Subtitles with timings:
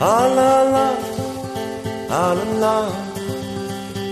[0.00, 0.96] Alala,
[2.08, 2.88] alala,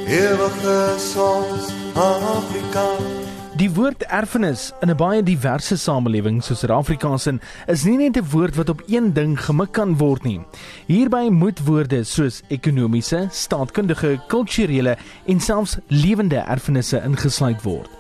[0.07, 3.18] ewige soms Afrika.
[3.59, 8.31] Die woord erfenis in 'n baie diverse samelewing soos Suid-Afrika se is nie net 'n
[8.31, 10.41] woord wat op een ding gemik kan word nie.
[10.87, 14.97] Hierby moet woorde soos ekonomiese, staatkundige, kulturele
[15.27, 17.91] en selfs lewende erfenisse ingesluit word.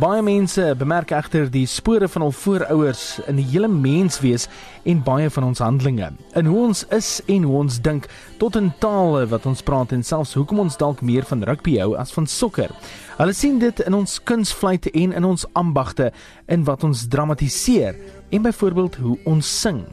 [0.00, 4.46] Baie mense bemerk egter die spore van hul voorouers in die hele menswees
[4.88, 6.08] en baie van ons handelinge.
[6.32, 8.08] In hoe ons is en hoe ons dink,
[8.40, 11.92] tot in tale wat ons praat en selfs hoekom ons dalk meer van rugby hou
[12.00, 12.72] as van sokker.
[13.18, 16.12] Hulle sien dit in ons kunsvleite en in ons ambagte,
[16.46, 17.98] in wat ons dramatiseer
[18.30, 19.84] en byvoorbeeld hoe ons sing.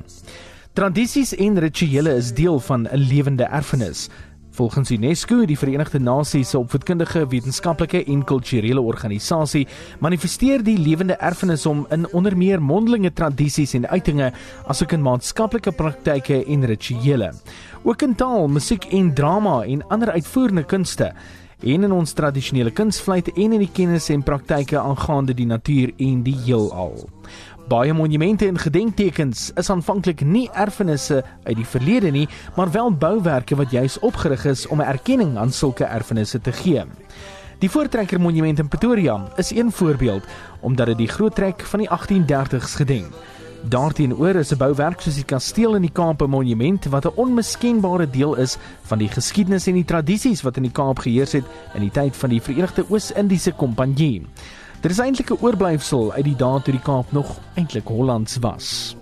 [0.78, 4.10] Tradisies en rituele is deel van 'n lewende erfenis.
[4.52, 9.68] Volgens UNESCO, die Verenigde Nasies se opvoedkundige, wetenskaplike en kulturele organisasie,
[10.00, 14.34] manifesteer die lewende erfenis om in onder meer mondelinge tradisies en uitinge,
[14.68, 17.32] asook in maatskaplike praktyke en rituele.
[17.84, 21.14] Ook in taal, musiek en drama en ander uitvoerende kunste
[21.64, 26.24] en in ons tradisionele kunsvleit en in die kennis en praktyke aangaande die natuur en
[26.24, 26.96] die heelal.
[27.70, 33.56] Baie monumente en gedenktekens is aanvanklik nie erfenisse uit die verlede nie, maar wel bouwerke
[33.60, 36.84] wat juis opgerig is om 'n erkenning aan sulke erfenisse te gee.
[37.60, 40.24] Die Voortrekker Monument in Pretoria is een voorbeeld
[40.62, 43.14] omdat dit die groot trek van die 1830s gedenk.
[43.68, 48.10] Daarteenoor is 'n bouwerk soos die Kasteel in die Kaap 'n monument wat 'n onmiskenbare
[48.10, 51.44] deel is van die geskiedenis en die tradisies wat in die Kaap geheers het
[51.74, 54.26] in die tyd van die Verenigde Oos-Indiese Kompanjie.
[54.82, 58.96] Dit is eintlik 'n oorblyfsel uit die dae toe die Kaap nog eintlik Hollands was.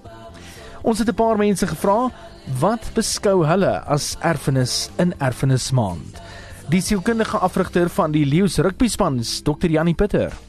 [0.81, 2.11] Ons het 'n paar mense gevra
[2.59, 6.21] wat beskou hulle as erfenis in erfenismaand.
[6.69, 9.69] Die sielkundige afrigter van die Leeu's rugbyspan, Dr.
[9.69, 10.46] Janie Pieter.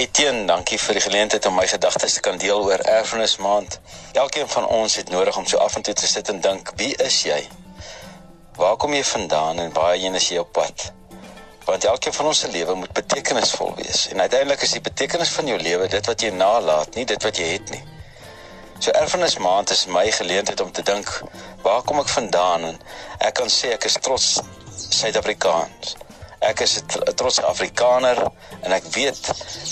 [0.00, 3.80] Etienne, dankie vir die geleentheid om my gedagtes te kan deel oor erfenismaand.
[4.12, 6.94] Elkeen van ons het nodig om so af en toe te sit en dink, wie
[7.04, 7.42] is jy?
[8.56, 10.88] Waar kom jy vandaan en waar heen is jy op pad?
[11.70, 15.46] want elkeen van ons se lewe moet betekenisvol wees en uiteindelik is die betekenis van
[15.46, 17.82] jou lewe dit wat jy nalaat nie dit wat jy het nie
[18.78, 21.12] so erfenis maand is my geleentheid om te dink
[21.66, 22.80] waar kom ek vandaan en
[23.28, 24.32] ek kan sê ek is trots
[24.80, 25.94] Suid-Afrikaans
[26.50, 28.18] ek is 'n trotse Afrikaner
[28.60, 29.20] en ek weet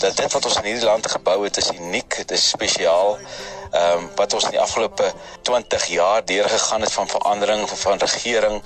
[0.01, 3.99] dat dit wat ons in hierdie land gebou het is uniek dit is spesiaal ehm
[3.99, 5.13] um, wat ons in die afgelope
[5.43, 8.63] 20 jaar deurgegaan het van verandering van, van regering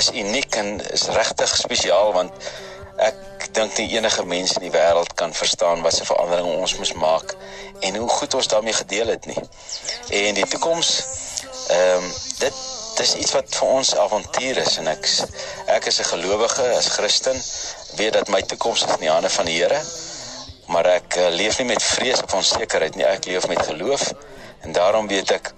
[0.00, 2.50] is uniek en is regtig spesiaal want
[2.96, 6.92] ek dink nie enige mens in die wêreld kan verstaan wat se verandering ons moes
[6.92, 7.34] maak
[7.80, 9.42] en hoe goed ons daarmee gedeel het nie.
[10.10, 10.92] En die toekoms
[11.68, 12.54] ehm um, dit
[12.96, 15.06] dis iets wat vir ons avontuur is en ek
[15.76, 17.38] ek is 'n gelowige as Christen
[17.96, 19.80] weet dat my toekoms is in die hande van die Here.
[20.66, 24.12] Maar ek uh, leef nie met vrees of onsekerheid nie, ek leef met geloof
[24.62, 25.52] en daarom weet ek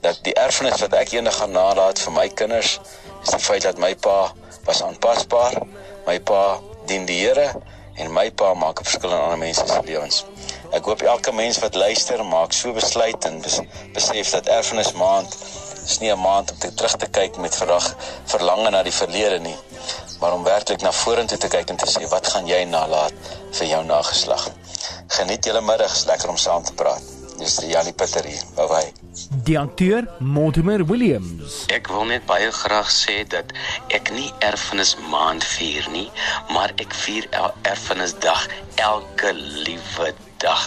[0.00, 2.78] dat die erfenis wat ek eendag gaan nalat vir my kinders
[3.22, 4.32] is die feit dat my pa
[4.64, 5.60] was aanpasbaar.
[6.06, 7.52] My pa dien die Here
[8.00, 10.24] en my pa maak 'n verskil in ander mense se lewens.
[10.72, 13.42] Ek hoop elke mens wat luister maak so besluit en
[13.92, 15.36] besef dat erfenis maand
[15.90, 17.86] is nie 'n maand om te terug te kyk met verag
[18.32, 19.56] verlange na die verlede nie,
[20.20, 23.12] maar om werklik na vorentoe te kyk en te sê wat gaan jy nalat
[23.58, 24.50] vir jou nageslag.
[25.08, 27.02] Geniet julle middag, lekker om saam te praat.
[27.40, 28.42] Dis Janie Pieter hier.
[28.56, 28.92] Bye bye.
[29.48, 31.64] Die akteur Mortimer Williams.
[31.72, 33.54] Ek wil net baie graag sê dat
[33.96, 36.10] ek nie erfenis maand vier nie,
[36.52, 37.28] maar ek vier
[37.62, 38.44] erfenisdag
[38.76, 40.12] elke liewe
[40.44, 40.66] dag.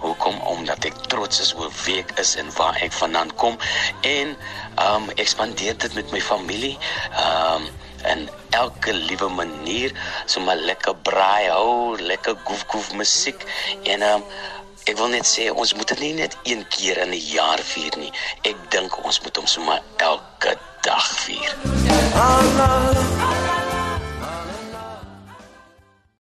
[0.00, 0.40] Hoekom?
[0.48, 3.60] Omdat ek trots is oor wie ek is en waar ek vandaan kom
[4.08, 4.32] en
[4.80, 6.78] Um ek spandeer dit met my familie.
[7.20, 7.68] Um
[8.04, 9.94] en elke liewe manier,
[10.26, 13.46] sommer lekker braai hou, lekker goef goef musiek
[13.84, 14.26] en um
[14.84, 17.96] Ek wil net sê ons moet dit nie net een keer in 'n jaar vier
[17.96, 18.12] nie.
[18.50, 21.56] Ek dink ons moet hom sommer elke dag vier.
[22.12, 22.93] Allah.